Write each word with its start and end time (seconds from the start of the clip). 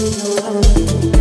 know 0.00 1.19